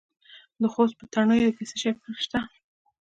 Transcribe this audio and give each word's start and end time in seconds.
د 0.61 0.63
خوست 0.73 0.95
په 0.99 1.05
تڼیو 1.13 1.55
کې 1.57 1.63
څه 1.69 1.75
شی 1.81 1.91
شته؟ 2.25 2.39